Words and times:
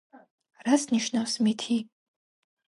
რას 0.67 0.85
ნიშნავს 0.93 1.37
მითი? 1.49 1.79